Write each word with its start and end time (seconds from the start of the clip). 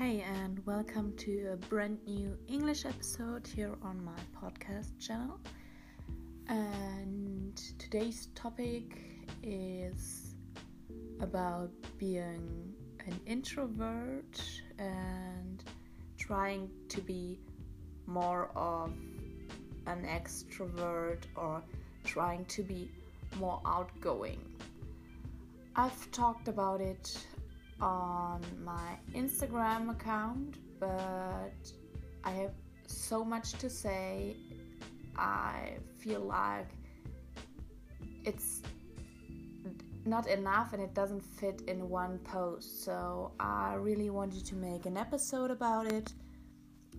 Hey, 0.00 0.22
and 0.22 0.64
welcome 0.64 1.12
to 1.18 1.50
a 1.52 1.56
brand 1.68 1.98
new 2.06 2.34
English 2.48 2.86
episode 2.86 3.46
here 3.46 3.74
on 3.82 4.02
my 4.02 4.16
podcast 4.34 4.98
channel. 4.98 5.38
And 6.48 7.54
today's 7.78 8.28
topic 8.34 8.98
is 9.42 10.36
about 11.20 11.68
being 11.98 12.72
an 13.06 13.20
introvert 13.26 14.42
and 14.78 15.62
trying 16.16 16.70
to 16.88 17.02
be 17.02 17.38
more 18.06 18.48
of 18.56 18.94
an 19.86 20.06
extrovert 20.06 21.24
or 21.36 21.62
trying 22.04 22.46
to 22.46 22.62
be 22.62 22.90
more 23.38 23.60
outgoing. 23.66 24.40
I've 25.76 26.10
talked 26.10 26.48
about 26.48 26.80
it 26.80 27.26
on 27.80 28.40
my 28.64 28.98
Instagram 29.14 29.90
account, 29.90 30.56
but 30.78 31.72
I 32.24 32.30
have 32.30 32.52
so 32.86 33.24
much 33.24 33.52
to 33.54 33.70
say. 33.70 34.36
I 35.16 35.74
feel 35.98 36.20
like 36.20 36.68
it's 38.24 38.62
not 40.04 40.26
enough 40.28 40.72
and 40.72 40.82
it 40.82 40.94
doesn't 40.94 41.20
fit 41.20 41.62
in 41.66 41.88
one 41.88 42.18
post. 42.20 42.84
So 42.84 43.32
I 43.38 43.74
really 43.74 44.10
wanted 44.10 44.46
to 44.46 44.54
make 44.54 44.86
an 44.86 44.96
episode 44.96 45.50
about 45.50 45.86
it, 45.86 46.12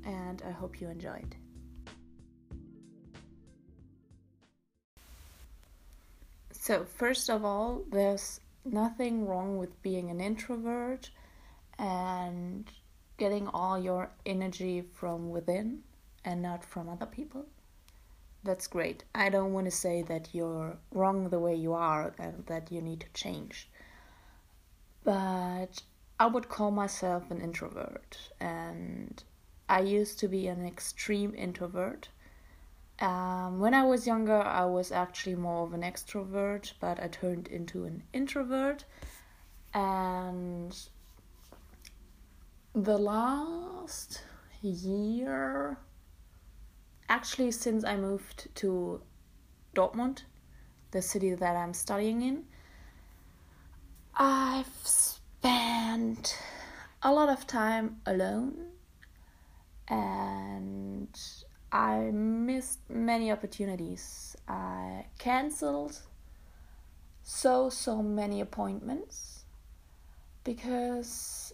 and 0.06 0.42
I 0.48 0.52
hope 0.52 0.82
you 0.82 0.90
enjoyed. 0.90 1.36
So, 6.52 6.86
first 6.86 7.30
of 7.30 7.44
all, 7.44 7.82
there's 7.92 8.40
nothing 8.64 9.26
wrong 9.26 9.58
with 9.58 9.82
being 9.82 10.10
an 10.10 10.22
introvert 10.22 11.10
and 11.78 12.70
getting 13.18 13.48
all 13.48 13.80
your 13.80 14.12
energy 14.26 14.84
from 14.94 15.30
within 15.30 15.84
and 16.26 16.42
not 16.42 16.64
from 16.64 16.90
other 16.90 17.06
people. 17.06 17.46
That's 18.44 18.68
great. 18.68 19.04
I 19.14 19.30
don't 19.30 19.54
want 19.54 19.66
to 19.66 19.72
say 19.72 20.02
that 20.04 20.30
you're 20.34 20.78
wrong 20.92 21.30
the 21.30 21.40
way 21.40 21.56
you 21.56 21.74
are 21.74 22.14
and 22.18 22.46
that 22.48 22.72
you 22.72 22.82
need 22.82 23.02
to 23.02 23.14
change. 23.14 23.70
But 25.04 25.84
I 26.20 26.28
would 26.28 26.50
call 26.50 26.72
myself 26.72 27.30
an 27.32 27.42
introvert 27.42 28.18
and 28.40 29.24
I 29.70 29.82
used 29.82 30.20
to 30.20 30.28
be 30.28 30.48
an 30.48 30.66
extreme 30.66 31.34
introvert 31.36 32.10
um, 33.02 33.60
when 33.60 33.74
I 33.74 33.84
was 33.84 34.06
younger, 34.06 34.40
I 34.42 34.66
was 34.66 34.92
actually 34.92 35.36
more 35.36 35.64
of 35.66 35.74
an 35.74 35.82
extrovert, 35.82 36.74
but 36.80 37.02
I 37.02 37.08
turned 37.08 37.48
into 37.48 37.86
an 37.86 38.04
introvert. 38.14 38.86
And 39.74 40.78
the 42.74 42.98
last 42.98 44.24
year, 44.62 45.78
actually, 47.10 47.52
since 47.52 47.84
I 47.84 47.98
moved 47.98 48.48
to 48.56 49.02
Dortmund, 49.76 50.24
the 50.92 51.02
city 51.02 51.34
that 51.34 51.56
I'm 51.56 51.74
studying 51.74 52.22
in, 52.22 52.44
I've 54.16 54.68
spent 54.84 56.38
a 57.02 57.12
lot 57.12 57.30
of 57.30 57.48
time 57.48 58.02
alone 58.06 58.68
and 59.88 61.18
I 61.72 62.12
missed 62.12 62.80
many 62.90 63.32
opportunities. 63.32 64.36
I 64.48 65.06
cancelled 65.18 66.00
so, 67.24 67.70
so 67.70 68.02
many 68.04 68.42
appointments 68.42 69.46
because 70.44 71.54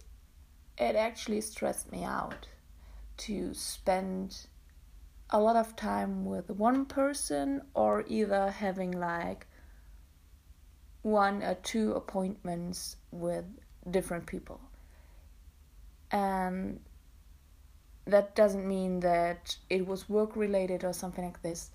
it 0.76 0.96
actually 0.96 1.40
stressed 1.40 1.92
me 1.92 2.04
out 2.04 2.48
to 3.18 3.54
spend 3.54 4.46
a 5.30 5.40
lot 5.40 5.56
of 5.56 5.76
time 5.76 6.24
with 6.24 6.50
one 6.50 6.86
person 6.86 7.62
or 7.74 8.04
either 8.08 8.50
having 8.50 8.92
like 8.92 9.46
one 11.02 11.42
or 11.42 11.54
two 11.54 11.92
appointments 11.92 12.96
with 13.10 13.44
different 13.90 14.26
people. 14.26 14.60
And 16.10 16.80
that 18.08 18.34
doesn't 18.34 18.66
mean 18.66 19.00
that 19.00 19.56
it 19.68 19.86
was 19.86 20.08
work 20.08 20.34
related 20.34 20.82
or 20.82 20.92
something 20.92 21.24
like 21.24 21.42
this. 21.42 21.70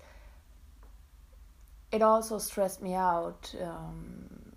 It 1.92 2.02
also 2.02 2.38
stressed 2.38 2.82
me 2.82 2.94
out 2.94 3.54
um, 3.62 4.52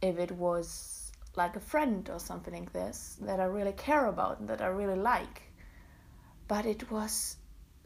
if 0.00 0.18
it 0.18 0.30
was 0.30 1.10
like 1.34 1.56
a 1.56 1.60
friend 1.60 2.08
or 2.08 2.20
something 2.20 2.54
like 2.54 2.72
this 2.72 3.18
that 3.22 3.40
I 3.40 3.44
really 3.44 3.72
care 3.72 4.06
about 4.06 4.38
and 4.38 4.48
that 4.48 4.62
I 4.62 4.68
really 4.68 4.98
like. 4.98 5.42
But 6.46 6.64
it 6.66 6.90
was 6.90 7.36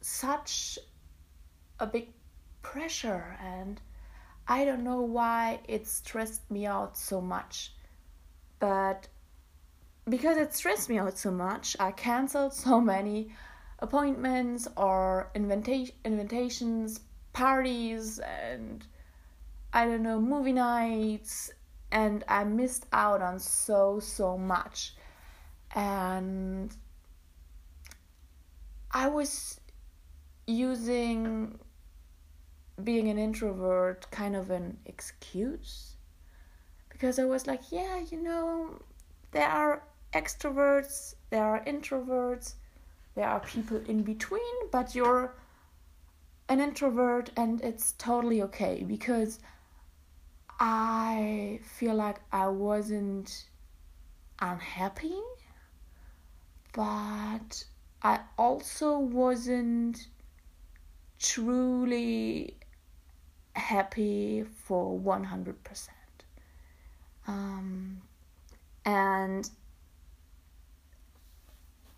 such 0.02 0.78
a 1.78 1.86
big 1.86 2.08
pressure, 2.60 3.38
and 3.42 3.80
I 4.46 4.66
don't 4.66 4.84
know 4.84 5.00
why 5.00 5.60
it 5.66 5.86
stressed 5.86 6.50
me 6.50 6.66
out 6.66 6.98
so 6.98 7.22
much. 7.22 7.72
But 8.58 9.08
because 10.08 10.36
it 10.36 10.54
stressed 10.54 10.88
me 10.88 10.98
out 10.98 11.18
so 11.18 11.30
much, 11.30 11.76
I 11.78 11.92
cancelled 11.92 12.54
so 12.54 12.80
many 12.80 13.32
appointments 13.78 14.68
or 14.76 15.30
invita- 15.34 15.92
invitations, 16.04 17.00
parties, 17.32 18.18
and 18.18 18.86
I 19.72 19.84
don't 19.84 20.02
know, 20.02 20.20
movie 20.20 20.52
nights, 20.52 21.50
and 21.92 22.24
I 22.28 22.44
missed 22.44 22.86
out 22.92 23.22
on 23.22 23.38
so, 23.38 24.00
so 24.00 24.36
much. 24.36 24.94
And 25.74 26.74
I 28.90 29.08
was 29.08 29.60
using 30.46 31.58
being 32.82 33.08
an 33.08 33.18
introvert 33.18 34.10
kind 34.10 34.34
of 34.34 34.50
an 34.50 34.78
excuse 34.86 35.96
because 36.88 37.18
I 37.18 37.24
was 37.24 37.46
like, 37.46 37.60
yeah, 37.70 38.00
you 38.10 38.20
know, 38.20 38.80
there 39.32 39.48
are 39.48 39.82
extroverts, 40.12 41.14
there 41.30 41.44
are 41.44 41.64
introverts, 41.64 42.54
there 43.14 43.28
are 43.28 43.40
people 43.40 43.80
in 43.86 44.02
between, 44.02 44.70
but 44.70 44.94
you're 44.94 45.34
an 46.48 46.60
introvert 46.60 47.30
and 47.36 47.60
it's 47.60 47.92
totally 47.92 48.42
okay 48.42 48.84
because 48.86 49.38
I 50.58 51.60
feel 51.62 51.94
like 51.94 52.20
I 52.32 52.48
wasn't 52.48 53.46
unhappy, 54.40 55.20
but 56.72 57.64
I 58.02 58.20
also 58.36 58.98
wasn't 58.98 60.08
truly 61.18 62.56
happy 63.54 64.42
for 64.42 64.98
100%. 64.98 65.88
Um, 67.26 68.02
and 68.84 69.48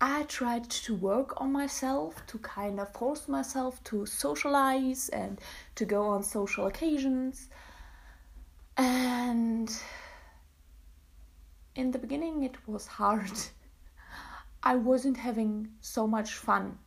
I 0.05 0.25
tried 0.25 0.69
to 0.69 0.97
work 0.97 1.41
on 1.41 1.53
myself 1.53 2.27
to 2.27 2.39
kind 2.39 2.81
of 2.81 2.93
force 2.93 3.29
myself 3.29 3.81
to 3.85 4.05
socialize 4.05 5.09
and 5.11 5.41
to 5.77 5.85
go 5.85 6.09
on 6.09 6.25
social 6.25 6.67
occasions. 6.67 7.49
And 8.77 9.73
in 11.77 11.93
the 11.93 12.01
beginning, 12.01 12.43
it 12.43 12.57
was 12.67 12.89
hard. 12.89 13.31
I 14.65 14.75
wasn't 14.75 15.19
having 15.19 15.69
so 15.81 16.09
much 16.09 16.35
fun. 16.35 16.81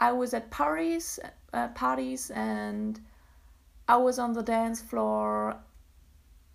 I 0.00 0.10
was 0.10 0.34
at 0.34 0.50
parties, 0.50 1.20
uh, 1.52 1.68
parties, 1.68 2.32
and 2.32 3.00
I 3.86 3.96
was 3.98 4.18
on 4.18 4.32
the 4.32 4.42
dance 4.42 4.82
floor, 4.82 5.56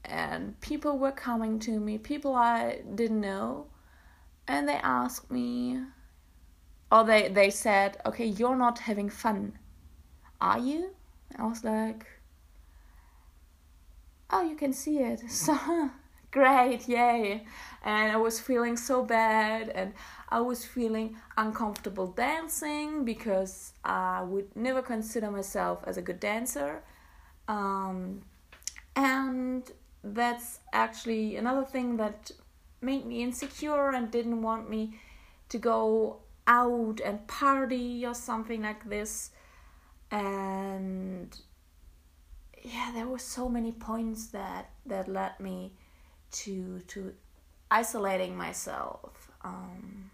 and 0.03 0.59
people 0.59 0.97
were 0.97 1.13
coming 1.13 1.57
to 1.59 1.79
me, 1.79 1.97
people 1.97 2.35
I 2.35 2.81
didn't 2.95 3.21
know 3.21 3.67
and 4.49 4.67
they 4.67 4.79
asked 4.83 5.29
me 5.31 5.79
or 6.91 7.03
they 7.05 7.29
they 7.29 7.49
said 7.51 7.97
okay 8.05 8.25
you're 8.25 8.57
not 8.57 8.79
having 8.79 9.09
fun. 9.09 9.53
Are 10.41 10.59
you? 10.59 10.89
I 11.37 11.45
was 11.45 11.63
like 11.63 12.05
oh 14.31 14.41
you 14.41 14.55
can 14.55 14.73
see 14.73 14.97
it. 14.99 15.21
So 15.29 15.55
great 16.31 16.87
yay. 16.87 17.45
And 17.83 18.11
i 18.11 18.17
was 18.17 18.39
feeling 18.39 18.75
so 18.77 19.03
bad 19.03 19.69
and 19.69 19.93
i 20.29 20.39
was 20.41 20.65
feeling 20.65 21.15
uncomfortable 21.37 22.07
dancing 22.07 23.03
because 23.03 23.73
i 23.83 24.21
would 24.21 24.49
never 24.55 24.81
consider 24.81 25.29
myself 25.31 25.77
as 25.87 25.95
a 25.97 26.01
good 26.01 26.19
dancer. 26.19 26.81
Um, 27.47 28.21
and 28.95 29.63
that's 30.03 30.59
actually 30.71 31.35
another 31.35 31.65
thing 31.65 31.97
that 31.97 32.31
made 32.81 33.05
me 33.05 33.23
insecure 33.23 33.89
and 33.89 34.11
didn't 34.11 34.41
want 34.41 34.69
me 34.69 34.99
to 35.49 35.57
go 35.57 36.19
out 36.47 36.99
and 37.03 37.27
party 37.27 38.05
or 38.05 38.13
something 38.13 38.63
like 38.63 38.89
this. 38.89 39.31
And 40.11 41.35
yeah 42.61 42.91
there 42.93 43.07
were 43.07 43.19
so 43.19 43.47
many 43.47 43.71
points 43.71 44.27
that 44.27 44.69
that 44.85 45.07
led 45.07 45.39
me 45.39 45.71
to 46.29 46.81
to 46.87 47.13
isolating 47.71 48.35
myself 48.35 49.31
um, 49.41 50.11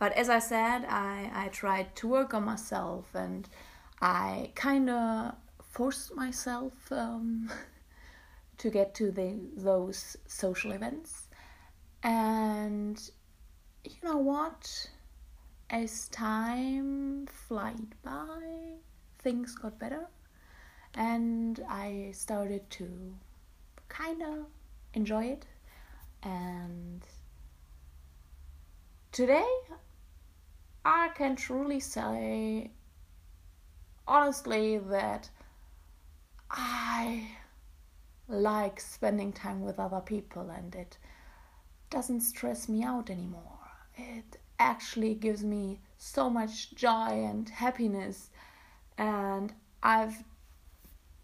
but 0.00 0.12
as 0.14 0.30
I 0.30 0.38
said, 0.38 0.86
I, 0.88 1.30
I 1.34 1.48
tried 1.48 1.94
to 1.96 2.08
work 2.08 2.32
on 2.32 2.44
myself 2.44 3.14
and 3.14 3.46
I 4.00 4.50
kind 4.54 4.88
of 4.88 5.34
forced 5.62 6.16
myself 6.16 6.72
um, 6.90 7.50
to 8.60 8.68
get 8.68 8.94
to 8.94 9.10
the, 9.10 9.34
those 9.56 10.18
social 10.26 10.72
events. 10.72 11.28
And 12.02 13.00
you 13.84 13.96
know 14.04 14.18
what? 14.18 14.90
As 15.70 16.08
time 16.08 17.26
flied 17.26 17.94
by, 18.02 18.74
things 19.20 19.54
got 19.54 19.78
better, 19.78 20.06
and 20.94 21.64
I 21.68 22.10
started 22.12 22.68
to 22.70 23.14
kind 23.88 24.22
of 24.22 24.46
enjoy 24.92 25.24
it. 25.26 25.46
And 26.22 27.06
today, 29.12 29.48
I 30.84 31.08
can 31.14 31.36
truly 31.36 31.80
say 31.80 32.72
honestly 34.06 34.78
that 34.78 35.30
I 36.50 37.28
like 38.30 38.80
spending 38.80 39.32
time 39.32 39.60
with 39.62 39.78
other 39.78 40.00
people 40.00 40.50
and 40.50 40.74
it 40.74 40.96
doesn't 41.90 42.20
stress 42.20 42.68
me 42.68 42.82
out 42.82 43.10
anymore. 43.10 43.58
It 43.96 44.38
actually 44.58 45.14
gives 45.14 45.42
me 45.42 45.80
so 45.98 46.30
much 46.30 46.74
joy 46.74 47.24
and 47.24 47.48
happiness. 47.48 48.30
And 48.96 49.52
I've 49.82 50.22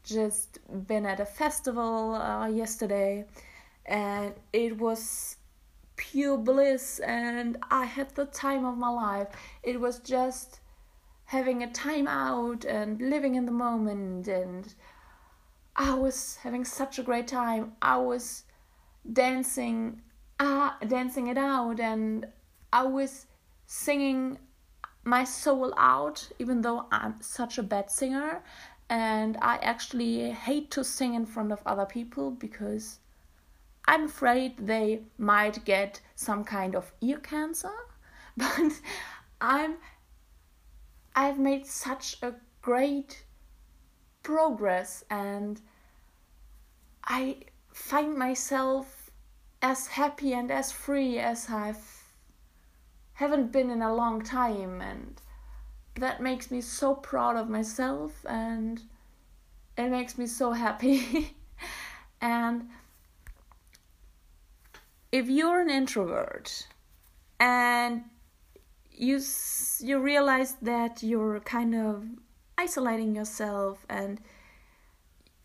just 0.03 0.59
been 0.87 1.07
at 1.07 1.21
a 1.21 1.27
festival 1.27 2.15
uh, 2.15 2.49
yesterday 2.49 3.25
and 3.85 4.35
it 4.53 4.79
was 4.79 5.37
pure 5.97 6.37
bliss 6.37 6.99
and 7.01 7.57
I 7.71 7.85
had 7.85 8.15
the 8.15 8.27
time 8.27 8.65
of 8.65 8.77
my 8.77 8.89
life. 8.89 9.29
It 9.63 9.81
was 9.81 9.99
just 10.01 10.61
having 11.27 11.63
a 11.63 11.73
time 11.73 12.07
out 12.07 12.65
and 12.65 13.01
living 13.01 13.35
in 13.35 13.47
the 13.47 13.53
moment 13.53 14.29
and 14.29 14.73
I 15.77 15.95
was 15.95 16.37
having 16.37 16.65
such 16.65 16.99
a 16.99 17.03
great 17.03 17.29
time. 17.29 17.73
I 17.83 17.99
was 17.99 18.45
dancing 19.13 20.01
uh, 20.41 20.73
dancing 20.87 21.29
it 21.29 21.39
out 21.39 21.81
and 21.81 22.27
I 22.73 22.83
was 22.85 23.27
singing 23.67 24.39
my 25.05 25.25
soul 25.25 25.73
out 25.77 26.29
even 26.39 26.63
though 26.63 26.87
I'm 26.91 27.21
such 27.21 27.59
a 27.59 27.63
bad 27.63 27.91
singer 27.91 28.43
and 28.91 29.37
I 29.41 29.57
actually 29.57 30.31
hate 30.31 30.71
to 30.73 30.85
sing 30.85 31.15
in 31.15 31.27
front 31.27 31.53
of 31.53 31.63
other 31.65 31.87
people 31.87 32.31
because 32.31 32.99
I'm 33.87 34.05
afraid 34.05 34.57
they 34.59 35.03
might 35.19 35.65
get 35.65 36.01
some 36.15 36.45
kind 36.45 36.75
of 36.75 36.93
ear 37.01 37.19
cancer. 37.19 37.73
But 38.37 38.73
I'm 39.41 39.77
I've 41.15 41.39
made 41.39 41.67
such 41.67 42.17
a 42.23 42.35
great 42.61 43.25
progress 44.27 45.05
and 45.09 45.61
I 47.05 47.37
find 47.73 48.19
myself 48.19 49.13
as 49.63 49.87
happy 49.87 50.33
and 50.33 50.51
as 50.51 50.73
free 50.73 51.21
as 51.21 51.49
I've 51.49 52.03
haven't 53.13 53.53
been 53.53 53.71
in 53.71 53.83
a 53.83 53.95
long 53.95 54.21
time 54.23 54.81
and 54.81 55.23
that 55.95 56.21
makes 56.21 56.51
me 56.51 56.61
so 56.61 56.97
proud 56.97 57.37
of 57.37 57.49
myself 57.49 58.27
and 58.29 58.83
it 59.79 59.91
makes 59.91 60.19
me 60.19 60.27
so 60.27 60.53
happy. 60.53 61.37
And 62.21 62.71
if 65.13 65.29
you're 65.29 65.61
an 65.61 65.71
introvert 65.71 66.67
and 67.39 68.05
you 68.91 69.21
you 69.81 70.01
realize 70.01 70.55
that 70.63 71.03
you're 71.03 71.41
kind 71.41 71.75
of 71.75 72.07
isolating 72.59 73.15
yourself 73.15 73.85
and 73.89 74.21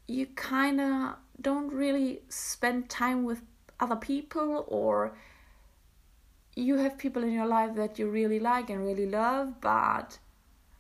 you 0.08 0.26
kind 0.28 0.80
of 0.82 1.16
don't 1.40 1.72
really 1.72 2.22
spend 2.30 2.90
time 2.90 3.24
with 3.24 3.42
other 3.80 3.96
people 3.96 4.66
or 4.68 5.14
you 6.56 6.78
have 6.78 6.98
people 6.98 7.24
in 7.24 7.32
your 7.32 7.46
life 7.46 7.76
that 7.76 7.98
you 7.98 8.10
really 8.10 8.40
like 8.40 8.70
and 8.70 8.86
really 8.86 9.08
love 9.08 9.60
but 9.62 10.20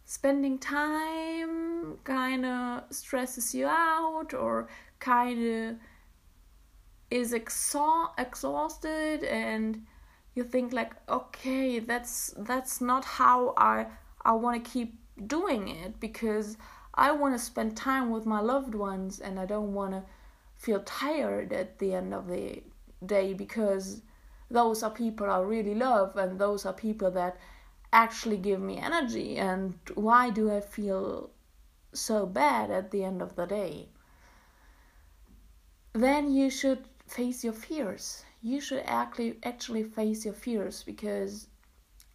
spending 0.05 0.59
time 0.59 1.97
kind 2.03 2.45
of 2.45 2.83
stresses 2.91 3.55
you 3.55 3.65
out 3.65 4.33
or 4.33 4.67
kind 4.99 5.39
of 5.43 5.75
is 7.09 7.33
exa- 7.33 8.11
exhausted 8.17 9.23
and 9.23 9.85
you 10.35 10.43
think 10.43 10.73
like 10.73 10.93
okay 11.09 11.79
that's 11.79 12.33
that's 12.37 12.81
not 12.81 13.03
how 13.03 13.53
i 13.57 13.85
i 14.23 14.31
want 14.31 14.63
to 14.63 14.69
keep 14.71 15.00
doing 15.27 15.67
it 15.67 15.99
because 15.99 16.57
i 16.93 17.11
want 17.11 17.33
to 17.33 17.39
spend 17.39 17.75
time 17.75 18.09
with 18.09 18.25
my 18.25 18.39
loved 18.39 18.75
ones 18.75 19.19
and 19.19 19.39
i 19.39 19.45
don't 19.45 19.73
want 19.73 19.91
to 19.91 20.03
feel 20.57 20.81
tired 20.81 21.51
at 21.53 21.79
the 21.79 21.93
end 21.93 22.13
of 22.13 22.27
the 22.27 22.61
day 23.05 23.33
because 23.33 24.01
those 24.49 24.83
are 24.83 24.91
people 24.91 25.29
i 25.29 25.39
really 25.39 25.75
love 25.75 26.15
and 26.17 26.39
those 26.39 26.65
are 26.65 26.73
people 26.73 27.11
that 27.11 27.37
actually 27.93 28.37
give 28.37 28.61
me 28.61 28.77
energy 28.77 29.37
and 29.37 29.73
why 29.95 30.29
do 30.29 30.51
i 30.51 30.61
feel 30.61 31.29
so 31.93 32.25
bad 32.25 32.71
at 32.71 32.91
the 32.91 33.03
end 33.03 33.21
of 33.21 33.35
the 33.35 33.45
day 33.45 33.87
then 35.93 36.31
you 36.31 36.49
should 36.49 36.85
face 37.05 37.43
your 37.43 37.53
fears. 37.53 38.23
You 38.41 38.61
should 38.61 38.83
actually 38.85 39.37
actually 39.43 39.83
face 39.83 40.23
your 40.23 40.33
fears 40.33 40.83
because 40.83 41.47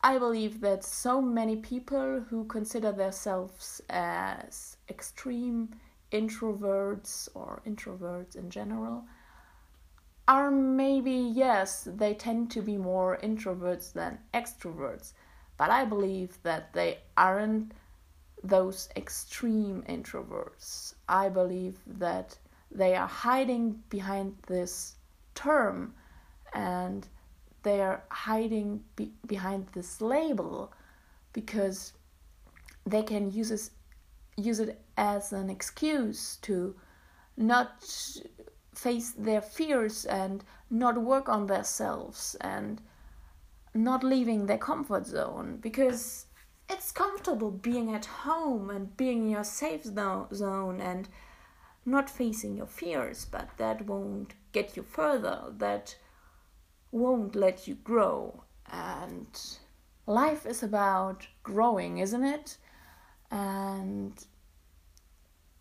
I 0.07 0.19
believe 0.19 0.61
that 0.61 0.85
so 0.85 1.21
many 1.21 1.57
people 1.57 2.21
who 2.29 2.45
consider 2.45 2.93
themselves 2.93 3.81
as 3.91 4.77
extreme 4.89 5.71
introverts 6.13 7.29
or 7.35 7.61
introverts 7.67 8.37
in 8.37 8.51
general 8.51 9.05
are 10.29 10.51
maybe 10.51 11.13
yes 11.13 11.89
they 11.91 12.15
tend 12.15 12.51
to 12.53 12.63
be 12.63 12.77
more 12.77 13.19
introverts 13.23 13.93
than 13.93 14.19
extroverts 14.33 15.13
but 15.57 15.71
i 15.71 15.85
believe 15.85 16.39
that 16.43 16.73
they 16.73 16.99
aren't 17.17 17.73
those 18.43 18.89
extreme 18.97 19.83
introverts. 19.89 20.95
I 21.09 21.29
believe 21.29 21.79
that 21.87 22.39
they 22.71 22.95
are 22.95 23.07
hiding 23.07 23.83
behind 23.89 24.37
this 24.47 24.95
term 25.35 25.95
and 26.55 27.07
they 27.67 27.81
are 27.81 28.05
hiding 28.11 28.81
be- 28.95 29.13
behind 29.27 29.67
this 29.73 30.01
label 30.01 30.73
because 31.33 31.93
they 32.87 33.03
can 33.03 33.33
use 33.33 33.51
it, 33.51 33.69
use 34.37 34.61
it 34.61 34.81
as 34.97 35.33
an 35.33 35.51
excuse 35.51 36.37
to 36.43 36.77
not 37.37 37.85
face 38.73 39.11
their 39.19 39.41
fears 39.41 40.05
and 40.05 40.45
not 40.71 41.03
work 41.03 41.29
on 41.29 41.49
themselves 41.49 42.37
and 42.41 42.81
not 43.75 44.05
leaving 44.05 44.47
their 44.47 44.59
comfort 44.59 45.05
zone 45.05 45.59
because 45.61 46.27
it's 46.71 46.93
comfortable 46.93 47.51
being 47.51 47.93
at 47.93 48.07
home 48.07 48.71
and 48.71 48.97
being 48.97 49.23
in 49.25 49.31
your 49.31 49.45
safe 49.45 49.83
zone 49.83 50.81
and 50.81 51.09
not 51.85 52.09
facing 52.09 52.57
your 52.57 52.67
fears, 52.67 53.25
but 53.25 53.49
that 53.57 53.87
won't 53.87 54.35
get 54.53 54.77
you 54.77 54.85
further, 54.85 55.53
that 55.59 55.97
won't 56.91 57.35
let 57.35 57.67
you 57.69 57.75
grow. 57.75 58.43
And 58.71 59.27
life 60.07 60.47
is 60.47 60.63
about 60.63 61.27
growing, 61.43 61.99
isn't 61.99 62.25
it? 62.25 62.59
And 63.31 64.13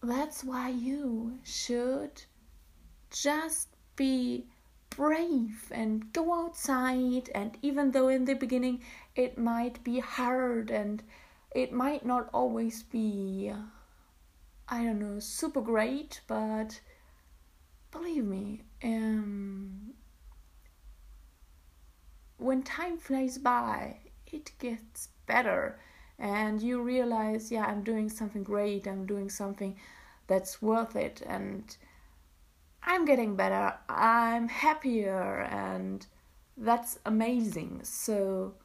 that's 0.01 0.43
why 0.43 0.69
you 0.69 1.39
should 1.43 2.23
just 3.09 3.69
be 3.95 4.45
brave 4.89 5.71
and 5.71 6.11
go 6.13 6.33
outside. 6.33 7.29
And 7.33 7.57
even 7.61 7.91
though 7.91 8.07
in 8.07 8.25
the 8.25 8.33
beginning 8.35 8.81
it 9.15 9.37
might 9.37 9.83
be 9.83 9.99
hard 9.99 10.69
and 10.71 11.03
it 11.53 11.71
might 11.71 12.05
not 12.05 12.29
always 12.33 12.83
be 12.83 13.51
I 14.67 14.83
don't 14.83 14.99
know, 14.99 15.19
super 15.19 15.61
great, 15.61 16.21
but 16.27 16.79
believe 17.91 18.25
me, 18.25 18.63
um, 18.83 19.93
when 22.37 22.63
time 22.63 22.97
flies 22.97 23.37
by, 23.37 23.97
it 24.27 24.51
gets 24.59 25.09
better, 25.25 25.79
and 26.19 26.61
you 26.61 26.81
realize, 26.81 27.51
yeah, 27.51 27.65
I'm 27.65 27.83
doing 27.83 28.09
something 28.09 28.43
great, 28.43 28.87
I'm 28.87 29.05
doing 29.05 29.29
something 29.29 29.75
that's 30.27 30.61
worth 30.61 30.95
it, 30.95 31.21
and 31.25 31.75
I'm 32.83 33.05
getting 33.05 33.35
better, 33.35 33.73
I'm 33.89 34.47
happier, 34.47 35.41
and 35.43 36.05
that's 36.57 36.99
amazing. 37.05 37.81
So, 37.83 38.55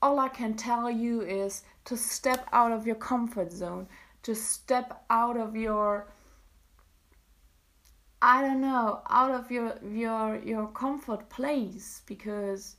all 0.00 0.18
I 0.18 0.28
can 0.28 0.54
tell 0.54 0.90
you 0.90 1.20
is 1.20 1.62
to 1.84 1.96
step 1.96 2.48
out 2.52 2.72
of 2.72 2.86
your 2.86 2.96
comfort 2.96 3.52
zone 3.52 3.86
to 4.22 4.34
step 4.34 5.04
out 5.10 5.36
of 5.36 5.56
your 5.56 6.06
I 8.24 8.40
don't 8.40 8.60
know, 8.60 9.02
out 9.10 9.32
of 9.32 9.50
your 9.50 9.78
your 9.84 10.36
your 10.44 10.68
comfort 10.68 11.28
place 11.28 12.02
because 12.06 12.76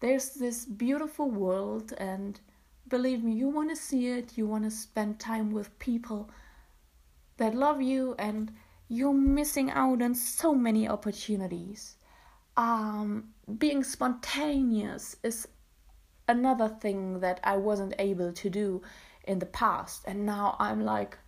there's 0.00 0.30
this 0.30 0.64
beautiful 0.64 1.30
world, 1.30 1.92
and 1.98 2.40
believe 2.88 3.22
me, 3.24 3.32
you 3.32 3.48
want 3.48 3.70
to 3.70 3.76
see 3.76 4.08
it, 4.08 4.36
you 4.36 4.46
want 4.46 4.64
to 4.64 4.70
spend 4.70 5.18
time 5.18 5.50
with 5.50 5.78
people 5.78 6.30
that 7.38 7.54
love 7.54 7.80
you, 7.80 8.14
and 8.18 8.52
you're 8.88 9.12
missing 9.12 9.70
out 9.70 10.02
on 10.02 10.14
so 10.14 10.54
many 10.54 10.88
opportunities. 10.88 11.96
Um, 12.56 13.34
being 13.58 13.84
spontaneous 13.84 15.16
is 15.22 15.48
another 16.28 16.68
thing 16.68 17.20
that 17.20 17.40
I 17.44 17.56
wasn't 17.56 17.94
able 17.98 18.32
to 18.32 18.50
do 18.50 18.82
in 19.24 19.38
the 19.38 19.46
past, 19.46 20.04
and 20.06 20.24
now 20.24 20.56
I'm 20.58 20.84
like 20.84 21.18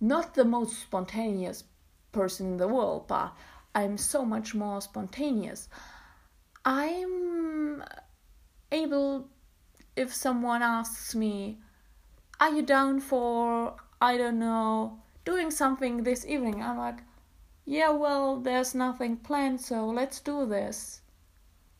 not 0.00 0.34
the 0.34 0.44
most 0.44 0.78
spontaneous 0.78 1.64
person 2.12 2.46
in 2.46 2.56
the 2.56 2.68
world, 2.68 3.08
but 3.08 3.34
I'm 3.74 3.98
so 3.98 4.24
much 4.24 4.54
more 4.54 4.80
spontaneous. 4.80 5.68
I'm 6.64 7.57
able, 8.70 9.28
if 9.96 10.14
someone 10.14 10.62
asks 10.62 11.14
me, 11.14 11.58
Are 12.40 12.50
you 12.50 12.62
down 12.62 13.00
for, 13.00 13.76
I 14.00 14.16
don't 14.16 14.38
know, 14.38 15.00
doing 15.24 15.50
something 15.50 16.02
this 16.02 16.26
evening? 16.26 16.62
I'm 16.62 16.78
like, 16.78 16.98
Yeah, 17.64 17.90
well, 17.90 18.40
there's 18.40 18.74
nothing 18.74 19.16
planned, 19.16 19.60
so 19.60 19.86
let's 19.86 20.20
do 20.20 20.46
this. 20.46 21.02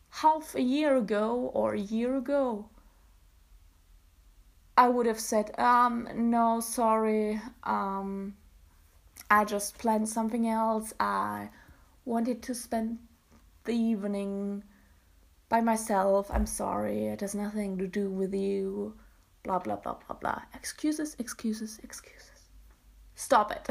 Half 0.09 0.55
a 0.55 0.61
year 0.61 0.97
ago 0.97 1.51
or 1.53 1.73
a 1.73 1.79
year 1.79 2.17
ago, 2.17 2.69
I 4.79 4.87
would 4.87 5.07
have 5.07 5.19
said, 5.19 5.59
um, 5.59 6.07
no, 6.15 6.61
sorry, 6.61 7.41
um, 7.65 8.37
I 9.29 9.43
just 9.43 9.77
planned 9.77 10.07
something 10.07 10.47
else. 10.47 10.93
I 11.01 11.49
wanted 12.05 12.41
to 12.43 12.55
spend 12.55 12.99
the 13.65 13.73
evening 13.73 14.63
by 15.49 15.61
myself. 15.61 16.29
I'm 16.31 16.45
sorry, 16.45 17.07
it 17.07 17.21
has 17.21 17.35
nothing 17.35 17.77
to 17.79 17.87
do 17.87 18.09
with 18.09 18.33
you. 18.33 18.93
Blah, 19.43 19.59
blah, 19.59 19.77
blah, 19.77 19.97
blah, 20.05 20.15
blah. 20.15 20.41
Excuses, 20.53 21.15
excuses, 21.19 21.79
excuses. 21.83 22.49
Stop 23.15 23.51
it. 23.51 23.67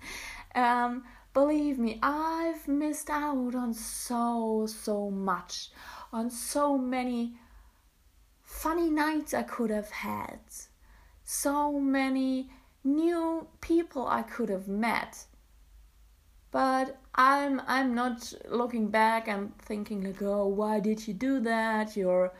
um, 0.54 1.04
believe 1.34 1.78
me, 1.78 1.98
I've 2.02 2.66
missed 2.66 3.10
out 3.10 3.54
on 3.54 3.74
so, 3.74 4.66
so 4.66 5.10
much, 5.10 5.70
on 6.12 6.30
so 6.30 6.78
many 6.78 7.34
funny 8.42 8.90
nights 8.90 9.34
I 9.34 9.42
could 9.42 9.70
have 9.70 9.90
had, 9.90 10.40
so 11.22 11.78
many 11.78 12.50
new 12.82 13.46
people 13.60 14.06
I 14.06 14.22
could 14.22 14.48
have 14.48 14.68
met. 14.68 15.24
But 16.52 16.98
I'm 17.14 17.62
I'm 17.66 17.94
not 17.94 18.32
looking 18.48 18.88
back 18.88 19.28
and 19.28 19.56
thinking 19.58 20.02
like, 20.02 20.22
oh, 20.22 20.46
why 20.46 20.80
did 20.80 21.06
you 21.06 21.14
do 21.14 21.40
that? 21.40 21.96
You're 21.96 22.32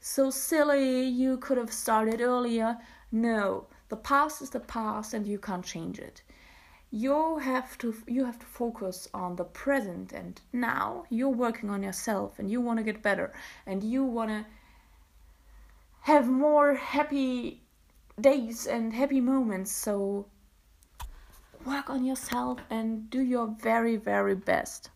so 0.00 0.30
silly. 0.30 1.04
You 1.04 1.36
could 1.38 1.58
have 1.58 1.72
started 1.72 2.20
earlier. 2.20 2.78
No, 3.12 3.66
the 3.88 3.96
past 3.96 4.42
is 4.42 4.50
the 4.50 4.60
past, 4.60 5.14
and 5.14 5.26
you 5.26 5.38
can't 5.38 5.64
change 5.64 5.98
it. 5.98 6.22
You 6.90 7.38
have 7.38 7.76
to 7.78 7.94
you 8.06 8.24
have 8.24 8.38
to 8.38 8.46
focus 8.46 9.08
on 9.12 9.36
the 9.36 9.44
present, 9.44 10.12
and 10.12 10.40
now 10.52 11.04
you're 11.10 11.28
working 11.28 11.68
on 11.70 11.82
yourself, 11.82 12.38
and 12.38 12.50
you 12.50 12.60
want 12.60 12.78
to 12.78 12.84
get 12.84 13.02
better, 13.02 13.32
and 13.66 13.84
you 13.84 14.04
want 14.04 14.30
to 14.30 14.46
have 16.00 16.26
more 16.28 16.74
happy 16.74 17.60
days 18.20 18.66
and 18.66 18.92
happy 18.94 19.20
moments. 19.20 19.72
So 19.72 20.26
work 21.68 21.90
on 21.90 22.02
yourself 22.02 22.58
and 22.70 23.10
do 23.10 23.20
your 23.20 23.54
very, 23.60 23.96
very 23.96 24.34
best. 24.34 24.90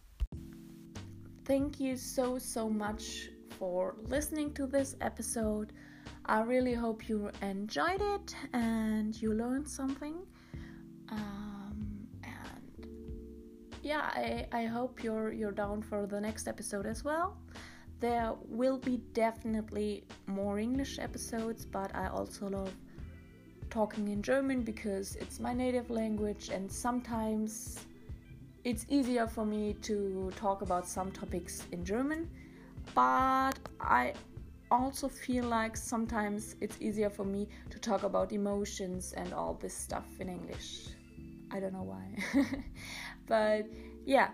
Thank 1.45 1.79
you 1.79 1.97
so, 1.97 2.39
so 2.39 2.71
much 2.71 3.29
for 3.59 3.97
listening 4.09 4.55
to 4.55 4.67
this 4.67 4.97
episode. 5.03 5.73
I 6.25 6.41
really 6.41 6.73
hope 6.73 7.09
you 7.09 7.31
enjoyed 7.43 8.01
it 8.01 8.35
and 8.55 9.21
you 9.21 9.35
learned 9.35 9.69
something. 9.69 10.17
Um, 11.11 12.09
and 12.23 12.87
yeah, 13.83 14.11
I, 14.15 14.47
I 14.53 14.65
hope 14.65 15.03
you're 15.05 15.33
you're 15.33 15.53
down 15.53 15.83
for 15.83 16.07
the 16.07 16.21
next 16.21 16.49
episode 16.49 16.87
as 16.87 17.05
well. 17.05 17.37
There 18.01 18.33
will 18.49 18.79
be 18.79 18.97
definitely 19.13 20.05
more 20.27 20.59
English 20.59 20.99
episodes, 20.99 21.67
but 21.67 21.95
I 21.95 22.07
also 22.09 22.49
love 22.49 22.75
talking 23.73 24.09
in 24.09 24.21
German 24.21 24.61
because 24.61 25.17
it's 25.17 25.41
my 25.41 25.55
native 25.55 25.89
language 25.89 26.51
and 26.53 26.71
sometimes 26.71 27.79
it's 28.65 28.85
easier 28.91 29.27
for 29.27 29.47
me 29.47 29.73
to 29.81 30.31
talk 30.37 30.61
about 30.61 30.87
some 30.87 31.11
topics 31.11 31.65
in 31.73 31.83
German, 31.83 32.29
but 32.95 33.55
I 33.81 34.13
also 34.71 35.09
feel 35.09 35.45
like 35.45 35.75
sometimes 35.77 36.55
it's 36.61 36.77
easier 36.81 37.09
for 37.09 37.25
me 37.25 37.49
to 37.71 37.79
talk 37.79 38.03
about 38.03 38.31
emotions 38.33 39.15
and 39.15 39.33
all 39.33 39.55
this 39.55 39.75
stuff 39.75 40.07
in 40.21 40.29
English. 40.29 40.89
I 41.51 41.59
don't 41.59 41.73
know 41.73 41.89
why. 41.95 42.07
but 43.27 43.67
yeah, 44.05 44.29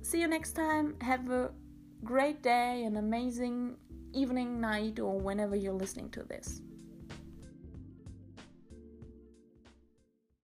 see 0.00 0.20
you 0.20 0.26
next 0.26 0.52
time. 0.52 0.96
Have 1.02 1.30
a 1.30 1.50
great 2.02 2.42
day, 2.42 2.84
an 2.84 2.96
amazing 2.96 3.76
evening, 4.14 4.58
night, 4.58 4.98
or 4.98 5.20
whenever 5.20 5.54
you're 5.54 5.80
listening 5.84 6.08
to 6.10 6.22
this. 6.22 6.62